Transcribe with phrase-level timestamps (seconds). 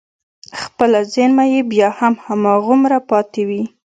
[0.61, 3.63] خپله زېرمه يې بيا هم هماغومره پاتې وي.